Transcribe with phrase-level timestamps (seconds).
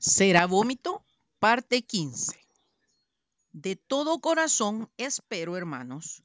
[0.00, 1.04] Será vómito,
[1.40, 2.38] parte 15.
[3.50, 6.22] De todo corazón espero, hermanos,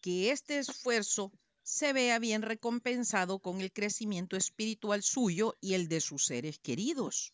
[0.00, 1.30] que este esfuerzo
[1.62, 7.32] se vea bien recompensado con el crecimiento espiritual suyo y el de sus seres queridos.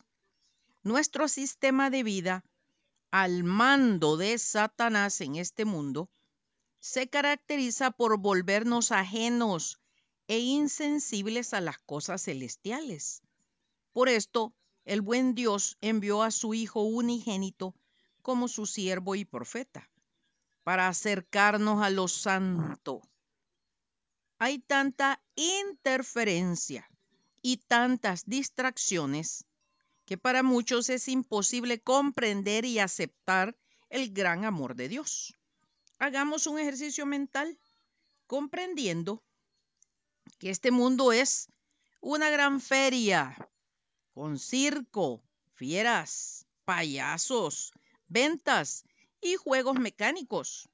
[0.82, 2.44] Nuestro sistema de vida
[3.10, 6.10] al mando de Satanás en este mundo
[6.78, 9.80] se caracteriza por volvernos ajenos
[10.28, 13.22] e insensibles a las cosas celestiales.
[13.92, 14.54] Por esto,
[14.84, 17.74] el buen Dios envió a su Hijo unigénito
[18.22, 19.88] como su siervo y profeta,
[20.62, 23.02] para acercarnos a lo santo.
[24.38, 26.88] Hay tanta interferencia
[27.42, 29.46] y tantas distracciones
[30.04, 33.56] que para muchos es imposible comprender y aceptar
[33.90, 35.34] el gran amor de Dios.
[35.98, 37.58] Hagamos un ejercicio mental
[38.26, 39.22] comprendiendo
[40.38, 41.48] que este mundo es
[42.00, 43.36] una gran feria
[44.20, 45.22] con circo,
[45.54, 47.72] fieras, payasos,
[48.06, 48.84] ventas
[49.22, 50.68] y juegos mecánicos,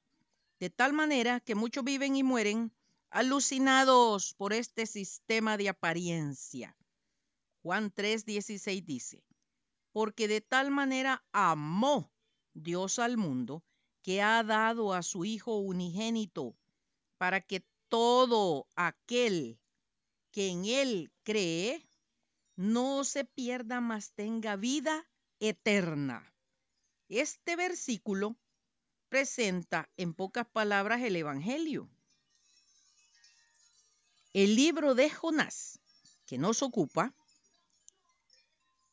[0.59, 2.73] de tal manera que muchos viven y mueren
[3.09, 6.75] alucinados por este sistema de apariencia.
[7.63, 9.23] Juan 3:16 dice,
[9.93, 12.11] porque de tal manera amó
[12.53, 13.63] Dios al mundo
[14.01, 16.53] que ha dado a su Hijo unigénito,
[17.17, 19.57] para que todo aquel
[20.31, 21.86] que en Él cree
[22.57, 25.07] no se pierda, mas tenga vida
[25.39, 26.33] eterna.
[27.07, 28.35] Este versículo
[29.09, 31.87] presenta en pocas palabras el Evangelio.
[34.33, 35.79] El libro de Jonás,
[36.25, 37.13] que nos ocupa,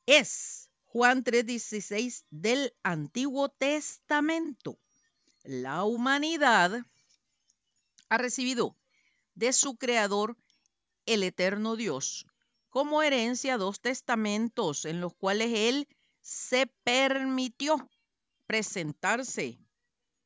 [0.07, 4.79] es Juan 3:16 del Antiguo Testamento.
[5.43, 6.87] La humanidad
[8.11, 8.77] ha recibido
[9.35, 10.37] de su Creador,
[11.07, 12.27] el eterno Dios,
[12.75, 15.87] como herencia dos testamentos en los cuales Él
[16.23, 17.89] se permitió
[18.49, 19.61] presentarse,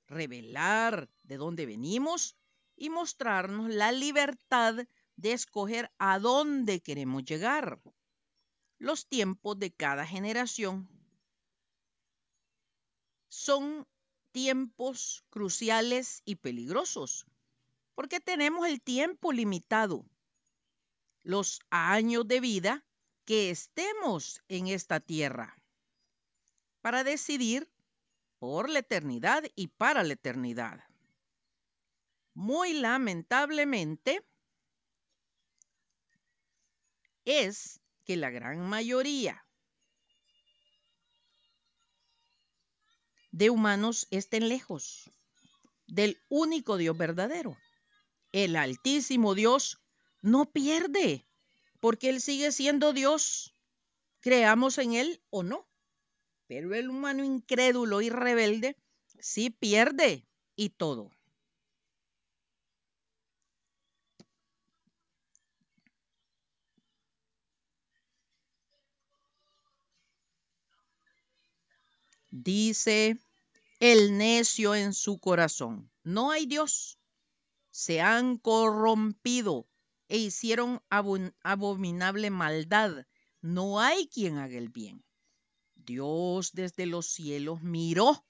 [0.06, 2.38] revelar de dónde venimos
[2.74, 4.76] y mostrarnos la libertad
[5.16, 7.82] de escoger a dónde queremos llegar.
[8.78, 10.88] Los tiempos de cada generación
[13.28, 13.86] son
[14.32, 17.26] tiempos cruciales y peligrosos,
[17.94, 20.06] porque tenemos el tiempo limitado,
[21.28, 22.86] los años de vida
[23.26, 25.62] que estemos en esta tierra,
[26.80, 27.70] para decidir
[28.38, 30.82] por la eternidad y para la eternidad.
[32.32, 34.24] Muy lamentablemente,
[37.26, 39.44] es que la gran mayoría
[43.32, 45.10] de humanos estén lejos
[45.86, 47.58] del único Dios verdadero.
[48.32, 49.78] El altísimo Dios
[50.22, 51.26] no pierde,
[51.80, 53.54] porque Él sigue siendo Dios,
[54.20, 55.68] creamos en Él o no.
[56.46, 58.76] Pero el humano incrédulo y rebelde
[59.20, 61.10] sí pierde y todo.
[72.30, 73.18] Dice
[73.80, 76.98] el necio en su corazón, no hay Dios.
[77.70, 79.66] Se han corrompido
[80.08, 83.06] e hicieron abominable maldad.
[83.40, 85.04] No hay quien haga el bien.
[85.74, 88.24] Dios desde los cielos miró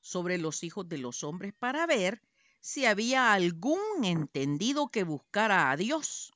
[0.00, 2.22] sobre los hijos de los hombres para ver
[2.60, 6.32] si había algún entendido que buscara a Dios.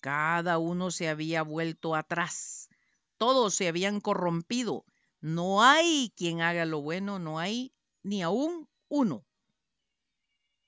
[0.00, 2.68] Cada uno se había vuelto atrás,
[3.16, 4.84] todos se habían corrompido.
[5.20, 9.24] No hay quien haga lo bueno, no hay ni aún uno.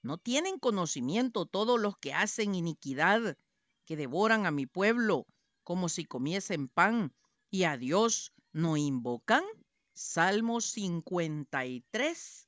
[0.03, 3.37] No tienen conocimiento todos los que hacen iniquidad,
[3.85, 5.27] que devoran a mi pueblo
[5.65, 7.13] como si comiesen pan,
[7.51, 9.45] y a Dios no invocan?
[9.93, 12.47] Salmo 53,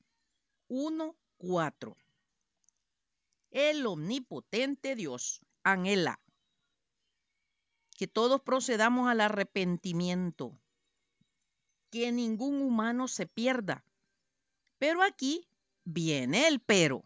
[0.69, 1.97] 1, 4.
[3.51, 6.19] El omnipotente Dios anhela
[8.03, 10.59] que todos procedamos al arrepentimiento,
[11.91, 13.85] que ningún humano se pierda.
[14.79, 15.47] Pero aquí
[15.85, 17.05] viene el pero.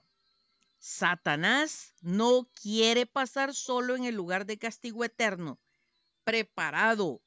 [0.79, 5.59] Satanás no quiere pasar solo en el lugar de castigo eterno,
[6.25, 7.23] preparado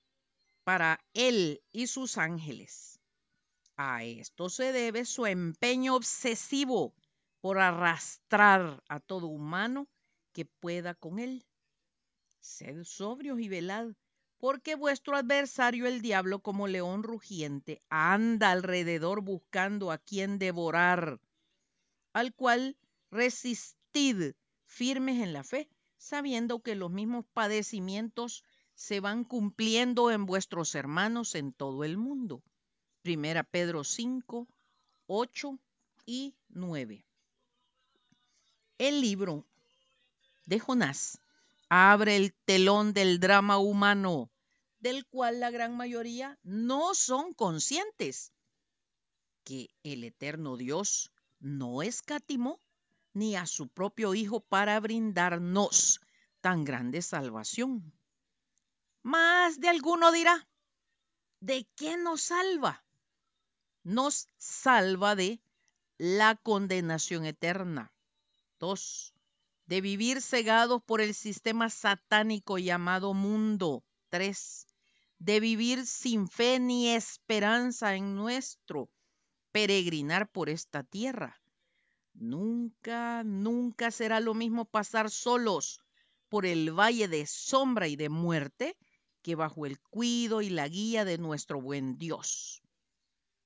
[0.64, 3.00] para él y sus ángeles.
[3.76, 6.94] A esto se debe su empeño obsesivo
[7.42, 9.88] por arrastrar a todo humano
[10.34, 11.46] que pueda con él.
[12.40, 13.94] Sed sobrios y velad,
[14.38, 21.20] porque vuestro adversario el diablo como león rugiente anda alrededor buscando a quien devorar,
[22.14, 22.78] al cual
[23.12, 24.34] resistid
[24.66, 28.44] firmes en la fe, sabiendo que los mismos padecimientos
[28.76, 32.44] se van cumpliendo en vuestros hermanos en todo el mundo.
[33.02, 34.48] Primera Pedro 5,
[35.08, 35.60] 8
[36.06, 37.06] y 9.
[38.78, 39.46] El libro
[40.46, 41.20] de Jonás
[41.68, 44.32] abre el telón del drama humano,
[44.80, 48.32] del cual la gran mayoría no son conscientes,
[49.44, 52.60] que el eterno Dios no escatimó
[53.20, 56.02] ni a su propio Hijo para brindarnos
[56.42, 57.94] tan grande salvación.
[59.04, 60.48] Más de alguno dirá,
[61.42, 62.84] ¿de qué nos salva?
[63.84, 65.42] Nos salva de
[65.98, 67.94] la condenación eterna.
[68.58, 69.14] Dos,
[69.66, 73.84] de vivir cegados por el sistema satánico llamado mundo.
[74.10, 74.66] Tres,
[75.18, 78.90] de vivir sin fe ni esperanza en nuestro
[79.52, 81.39] peregrinar por esta tierra.
[82.14, 85.82] Nunca, nunca será lo mismo pasar solos
[86.28, 88.78] por el valle de sombra y de muerte
[89.22, 92.62] que bajo el cuido y la guía de nuestro buen Dios.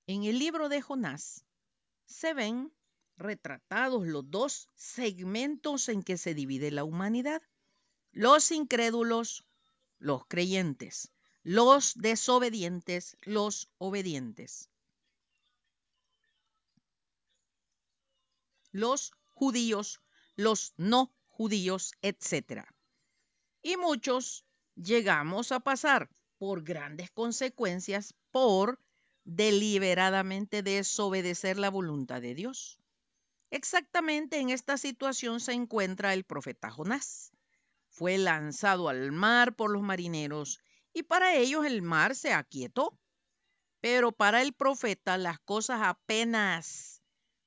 [0.05, 1.45] En el libro de Jonás
[2.05, 2.73] se ven
[3.15, 7.41] retratados los dos segmentos en que se divide la humanidad.
[8.11, 9.45] Los incrédulos,
[9.97, 11.11] los creyentes,
[11.43, 14.69] los desobedientes, los obedientes.
[18.73, 20.01] Los judíos,
[20.35, 22.65] los no judíos, etc.
[23.61, 28.79] Y muchos llegamos a pasar por grandes consecuencias por
[29.23, 32.79] deliberadamente desobedecer la voluntad de Dios.
[33.51, 37.31] Exactamente en esta situación se encuentra el profeta Jonás.
[37.87, 40.59] Fue lanzado al mar por los marineros
[40.93, 42.99] y para ellos el mar se aquietó.
[43.79, 46.92] Pero para el profeta las cosas apenas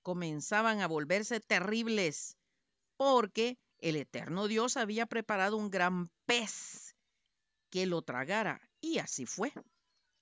[0.07, 2.37] comenzaban a volverse terribles
[2.97, 6.95] porque el eterno Dios había preparado un gran pez
[7.71, 9.53] que lo tragara y así fue.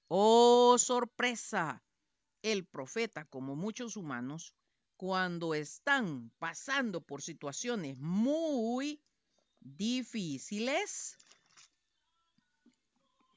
[0.09, 1.83] Oh, sorpresa.
[2.41, 4.55] El profeta, como muchos humanos,
[4.97, 9.03] cuando están pasando por situaciones muy
[9.61, 11.19] difíciles,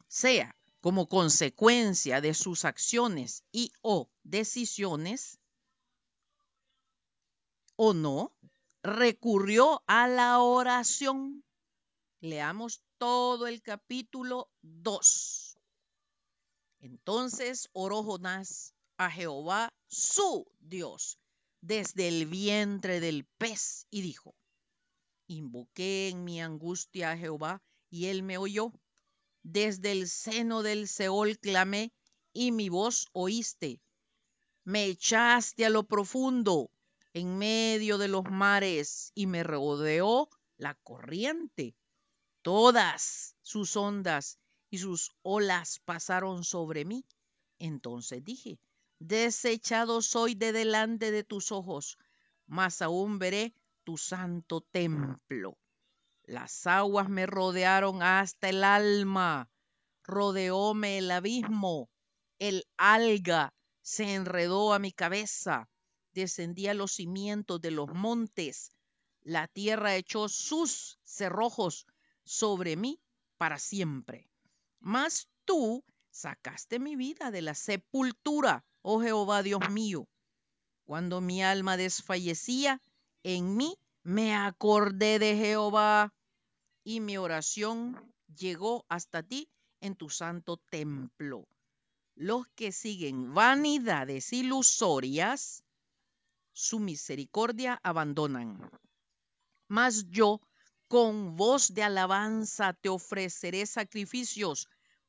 [0.08, 5.42] sea como consecuencia de sus acciones y o decisiones,
[7.78, 8.36] o no,
[8.84, 11.46] recurrió a la oración.
[12.20, 15.58] Leamos todo el capítulo 2.
[16.80, 21.20] Entonces oró Jonás a Jehová su Dios
[21.62, 24.36] desde el vientre del pez y dijo,
[25.28, 28.74] invoqué en mi angustia a Jehová y él me oyó.
[29.44, 31.94] Desde el seno del Seol clamé
[32.34, 33.82] y mi voz oíste.
[34.64, 36.72] Me echaste a lo profundo
[37.18, 41.76] en medio de los mares y me rodeó la corriente.
[42.44, 47.06] Todas sus ondas y sus olas pasaron sobre mí.
[47.58, 48.60] Entonces dije,
[49.00, 51.98] desechado soy de delante de tus ojos,
[52.46, 55.58] mas aún veré tu santo templo.
[56.24, 59.50] Las aguas me rodearon hasta el alma,
[60.04, 61.90] rodeóme el abismo,
[62.38, 65.68] el alga se enredó a mi cabeza,
[66.18, 68.72] descendí a los cimientos de los montes,
[69.22, 71.86] la tierra echó sus cerrojos
[72.24, 73.00] sobre mí
[73.38, 74.28] para siempre.
[74.80, 80.10] Mas tú sacaste mi vida de la sepultura, oh Jehová Dios mío.
[80.86, 82.82] Cuando mi alma desfallecía,
[83.22, 86.16] en mí me acordé de Jehová
[86.84, 89.52] y mi oración llegó hasta ti
[89.82, 91.48] en tu santo templo.
[92.16, 95.64] Los que siguen vanidades ilusorias,
[96.58, 98.58] su misericordia abandonan.
[99.68, 100.42] Mas yo
[100.88, 104.68] con voz de alabanza te ofreceré sacrificios,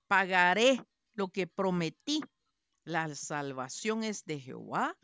[0.08, 2.20] pagaré lo que prometí.
[2.84, 4.94] La salvación es de Jehová.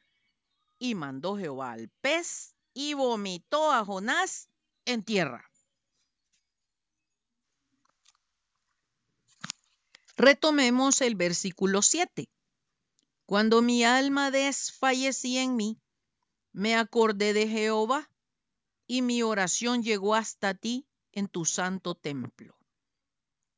[0.79, 4.51] Y mandó Jehová al pez y vomitó a Jonás
[4.85, 5.51] en tierra.
[10.17, 12.29] Retomemos el versículo 7.
[13.25, 15.81] Cuando mi alma desfallecía en mí,
[16.55, 18.09] me acordé de Jehová
[18.87, 22.57] y mi oración llegó hasta ti en tu santo templo.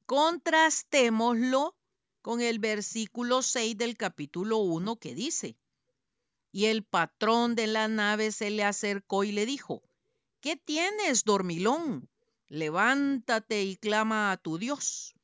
[0.06, 1.76] Contrastémoslo
[2.22, 5.58] con el versículo 6 del capítulo 1 que dice,
[6.52, 9.82] y el patrón de la nave se le acercó y le dijo,
[10.40, 12.08] ¿qué tienes, dormilón?
[12.48, 15.14] Levántate y clama a tu Dios.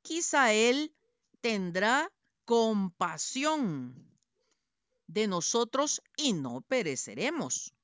[0.00, 0.94] Quizá Él
[1.42, 2.10] tendrá
[2.46, 4.09] compasión
[5.12, 7.74] de nosotros y no pereceremos.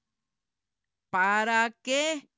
[1.11, 2.29] ¿Para qué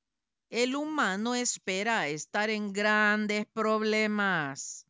[0.51, 4.87] el humano espera estar en grandes problemas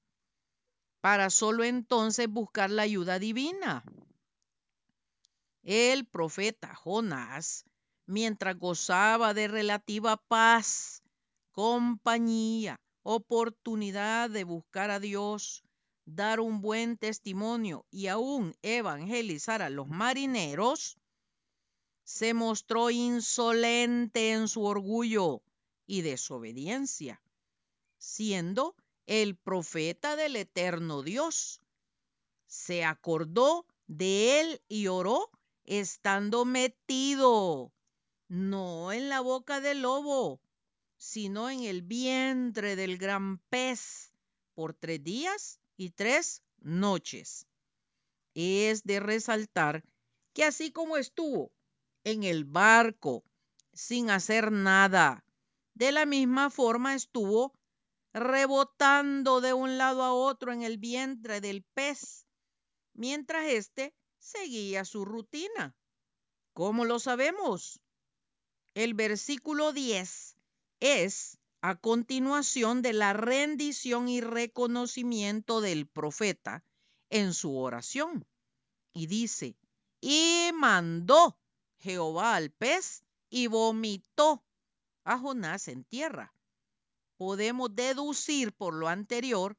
[1.01, 3.85] para solo entonces buscar la ayuda divina.
[5.63, 7.65] El profeta Jonás,
[8.07, 11.03] mientras gozaba de relativa paz,
[11.53, 15.65] compañía, oportunidad de buscar a Dios,
[16.15, 20.97] dar un buen testimonio y aún evangelizar a los marineros,
[22.05, 25.43] se mostró insolente en su orgullo
[25.87, 27.21] y desobediencia,
[27.99, 28.75] siendo
[29.07, 31.61] el profeta del eterno Dios.
[32.47, 35.31] Se acordó de él y oró
[35.65, 37.73] estando metido,
[38.29, 40.41] no en la boca del lobo,
[40.97, 44.13] sino en el vientre del gran pez
[44.55, 47.47] por tres días y tres noches.
[48.35, 49.85] Es de resaltar
[50.35, 51.51] que así como estuvo
[52.05, 53.25] en el barco
[53.73, 55.25] sin hacer nada,
[55.75, 57.55] de la misma forma estuvo
[58.13, 62.27] rebotando de un lado a otro en el vientre del pez,
[62.93, 65.77] mientras éste seguía su rutina.
[66.55, 67.81] ¿Cómo lo sabemos?
[68.75, 70.37] El versículo 10
[70.81, 76.65] es a continuación de la rendición y reconocimiento del profeta
[77.11, 78.27] en su oración.
[78.93, 79.57] Y dice,
[80.01, 81.39] y mandó
[81.79, 84.45] Jehová al pez y vomitó
[85.05, 86.33] a Jonás en tierra.
[87.17, 89.57] Podemos deducir por lo anterior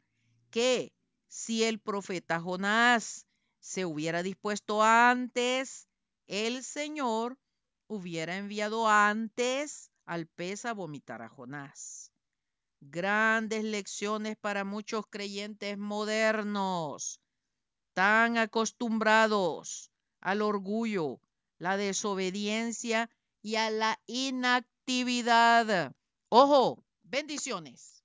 [0.49, 0.93] que
[1.27, 3.25] si el profeta Jonás
[3.59, 5.87] se hubiera dispuesto antes,
[6.27, 7.37] el Señor
[7.87, 12.11] hubiera enviado antes al pez a vomitar a Jonás.
[12.81, 17.21] Grandes lecciones para muchos creyentes modernos,
[17.93, 21.21] tan acostumbrados al orgullo,
[21.59, 23.11] la desobediencia
[23.43, 25.93] y a la inactividad.
[26.29, 27.98] Ojo, bendiciones.